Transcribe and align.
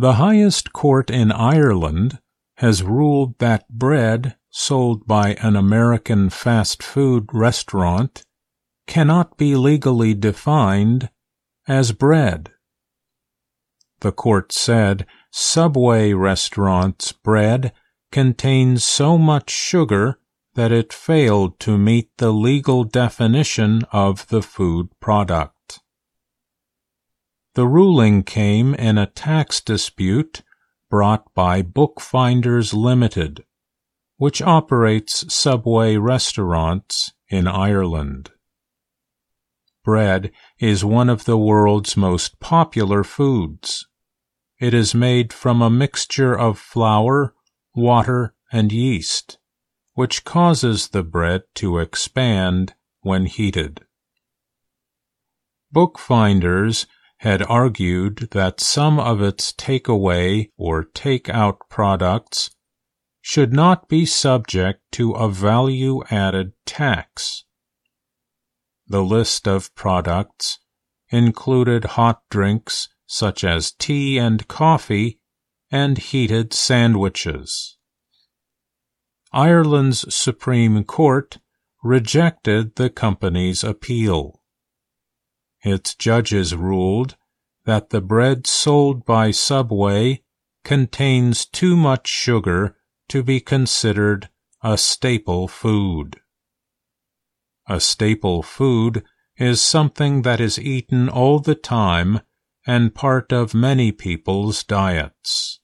The 0.00 0.14
highest 0.14 0.72
court 0.72 1.10
in 1.10 1.30
Ireland 1.30 2.20
has 2.56 2.82
ruled 2.82 3.38
that 3.38 3.68
bread 3.68 4.34
sold 4.48 5.06
by 5.06 5.34
an 5.42 5.56
American 5.56 6.30
fast 6.30 6.82
food 6.82 7.28
restaurant 7.34 8.24
cannot 8.86 9.36
be 9.36 9.54
legally 9.56 10.14
defined 10.14 11.10
as 11.68 11.92
bread. 11.92 12.48
The 14.00 14.10
court 14.10 14.52
said 14.52 15.04
Subway 15.30 16.14
restaurants' 16.14 17.12
bread 17.12 17.70
contains 18.10 18.82
so 18.82 19.18
much 19.18 19.50
sugar 19.50 20.18
that 20.54 20.72
it 20.72 20.94
failed 20.94 21.60
to 21.60 21.76
meet 21.76 22.08
the 22.16 22.32
legal 22.32 22.84
definition 22.84 23.82
of 23.92 24.26
the 24.28 24.40
food 24.40 24.88
product. 24.98 25.59
The 27.54 27.66
ruling 27.66 28.22
came 28.22 28.74
in 28.74 28.96
a 28.96 29.06
tax 29.06 29.60
dispute 29.60 30.42
brought 30.88 31.34
by 31.34 31.62
Bookfinders 31.62 32.72
Limited, 32.72 33.44
which 34.16 34.40
operates 34.40 35.32
Subway 35.32 35.96
restaurants 35.96 37.12
in 37.28 37.48
Ireland. 37.48 38.30
Bread 39.84 40.30
is 40.58 40.84
one 40.84 41.08
of 41.08 41.24
the 41.24 41.38
world's 41.38 41.96
most 41.96 42.38
popular 42.38 43.02
foods. 43.02 43.86
It 44.60 44.74
is 44.74 44.94
made 44.94 45.32
from 45.32 45.62
a 45.62 45.70
mixture 45.70 46.38
of 46.38 46.58
flour, 46.58 47.34
water, 47.74 48.34
and 48.52 48.70
yeast, 48.70 49.38
which 49.94 50.24
causes 50.24 50.88
the 50.88 51.02
bread 51.02 51.42
to 51.56 51.78
expand 51.78 52.74
when 53.00 53.26
heated. 53.26 53.80
Bookfinders 55.72 56.86
had 57.20 57.42
argued 57.42 58.28
that 58.30 58.60
some 58.60 58.98
of 58.98 59.20
its 59.20 59.52
takeaway 59.52 60.48
or 60.56 60.84
take-out 60.84 61.58
products 61.68 62.50
should 63.20 63.52
not 63.52 63.88
be 63.88 64.06
subject 64.06 64.80
to 64.90 65.12
a 65.12 65.28
value-added 65.28 66.52
tax. 66.64 67.44
The 68.86 69.02
list 69.02 69.46
of 69.46 69.74
products 69.74 70.60
included 71.10 71.84
hot 71.84 72.22
drinks 72.30 72.88
such 73.06 73.44
as 73.44 73.72
tea 73.72 74.18
and 74.18 74.48
coffee 74.48 75.20
and 75.70 75.98
heated 75.98 76.54
sandwiches. 76.54 77.76
Ireland's 79.30 80.12
Supreme 80.12 80.84
Court 80.84 81.36
rejected 81.84 82.76
the 82.76 82.88
company's 82.88 83.62
appeal. 83.62 84.39
Its 85.62 85.94
judges 85.94 86.54
ruled 86.54 87.16
that 87.64 87.90
the 87.90 88.00
bread 88.00 88.46
sold 88.46 89.04
by 89.04 89.30
Subway 89.30 90.22
contains 90.64 91.44
too 91.44 91.76
much 91.76 92.08
sugar 92.08 92.76
to 93.08 93.22
be 93.22 93.40
considered 93.40 94.28
a 94.62 94.78
staple 94.78 95.48
food. 95.48 96.20
A 97.66 97.80
staple 97.80 98.42
food 98.42 99.04
is 99.36 99.60
something 99.60 100.22
that 100.22 100.40
is 100.40 100.58
eaten 100.58 101.08
all 101.08 101.38
the 101.38 101.54
time 101.54 102.20
and 102.66 102.94
part 102.94 103.32
of 103.32 103.54
many 103.54 103.90
people's 103.90 104.62
diets. 104.64 105.60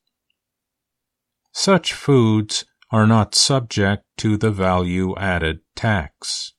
Such 1.53 1.93
foods 1.93 2.65
are 2.91 3.07
not 3.07 3.35
subject 3.35 4.05
to 4.19 4.37
the 4.37 4.51
value-added 4.51 5.61
tax. 5.75 6.53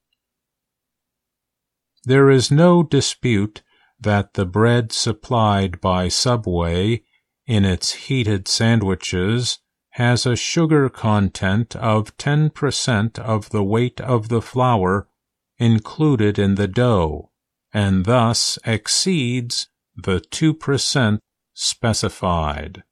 There 2.08 2.30
is 2.30 2.50
no 2.50 2.84
dispute 2.84 3.64
that 4.00 4.36
the 4.36 4.46
bread 4.46 4.94
supplied 4.94 5.82
by 5.82 6.08
Subway 6.08 7.04
in 7.46 7.66
its 7.66 8.08
heated 8.08 8.48
sandwiches 8.48 9.60
has 9.90 10.26
a 10.26 10.38
sugar 10.38 10.88
content 10.88 11.76
of 11.76 12.16
10% 12.16 13.20
of 13.20 13.50
the 13.50 13.62
weight 13.62 14.00
of 14.00 14.30
the 14.30 14.42
flour 14.42 15.10
included 15.58 16.40
in 16.40 16.56
the 16.56 16.70
dough, 16.70 17.32
and 17.74 18.06
thus 18.06 18.58
exceeds 18.64 19.68
the 19.94 20.22
2% 20.22 21.20
specified, 21.54 22.84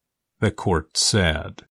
the 0.42 0.52
court 0.52 0.98
said. 0.98 1.62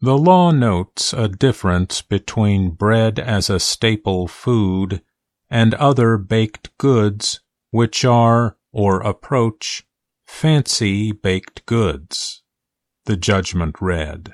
The 0.00 0.18
law 0.18 0.50
notes 0.50 1.12
a 1.12 1.28
difference 1.28 2.02
between 2.02 2.70
bread 2.70 3.20
as 3.20 3.48
a 3.48 3.60
staple 3.60 4.26
food 4.26 5.02
and 5.50 5.74
other 5.74 6.16
baked 6.16 6.76
goods 6.78 7.40
which 7.70 8.04
are 8.04 8.56
or 8.72 9.00
approach 9.00 9.84
fancy 10.26 11.12
baked 11.12 11.66
goods, 11.66 12.42
the 13.04 13.16
judgment 13.16 13.76
read. 13.80 14.32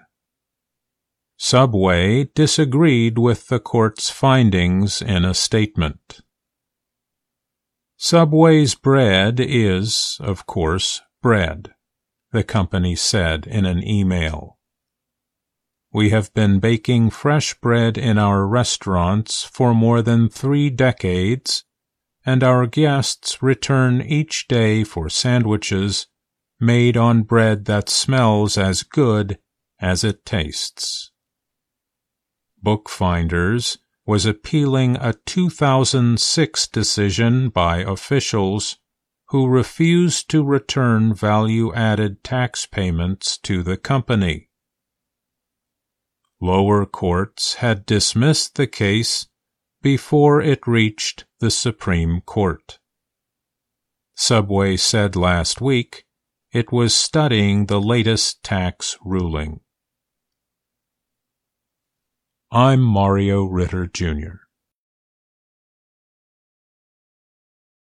Subway 1.39 2.25
disagreed 2.35 3.19
with 3.19 3.49
the 3.49 3.61
court's 3.61 4.11
findings 4.11 5.03
in 5.03 5.25
a 5.25 5.35
statement. 5.35 6.21
Subway's 7.97 8.75
bread 8.75 9.41
is, 9.41 10.19
of 10.21 10.47
course, 10.47 11.03
bread, 11.23 11.75
the 12.33 12.45
company 12.45 12.95
said 12.95 13.47
in 13.47 13.65
an 13.65 13.87
email. 13.87 14.56
We 15.97 16.11
have 16.11 16.35
been 16.35 16.61
baking 16.61 17.09
fresh 17.09 17.55
bread 17.55 17.97
in 17.97 18.19
our 18.19 18.47
restaurants 18.47 19.45
for 19.45 19.73
more 19.73 20.03
than 20.03 20.29
three 20.29 20.69
decades, 20.69 21.65
and 22.23 22.45
our 22.45 22.67
guests 22.67 23.43
return 23.43 24.03
each 24.03 24.47
day 24.47 24.85
for 24.85 25.09
sandwiches 25.09 26.07
made 26.61 26.99
on 26.99 27.23
bread 27.23 27.65
that 27.65 27.89
smells 27.89 28.59
as 28.59 28.83
good 28.83 29.39
as 29.81 30.05
it 30.05 30.27
tastes. 30.27 31.13
Bookfinders 32.63 33.79
was 34.05 34.27
appealing 34.27 34.99
a 35.01 35.15
2006 35.25 36.69
decision 36.69 37.49
by 37.49 37.79
officials 37.79 38.77
who 39.29 39.49
refused 39.49 40.29
to 40.29 40.45
return 40.45 41.15
value-added 41.15 42.23
tax 42.23 42.67
payments 42.67 43.39
to 43.39 43.63
the 43.63 43.79
company. 43.79 44.51
Lower 46.41 46.85
courts 46.85 47.55
had 47.55 47.87
dismissed 47.87 48.57
the 48.57 48.67
case 48.67 49.27
before 49.83 50.43
it 50.43 50.67
reached 50.67 51.25
the 51.41 51.51
Supreme 51.51 52.21
Court. 52.21 52.79
Subway 54.15 54.77
said 54.77 55.17
last 55.17 55.61
week 55.61 56.05
it 56.53 56.73
was 56.73 56.95
studying 56.95 57.67
the 57.67 57.81
latest 57.81 58.43
tax 58.43 58.97
ruling. 59.05 59.61
I'm 62.51 62.81
Mario 62.81 63.45
Ritter, 63.45 63.87
Jr. 63.87 64.46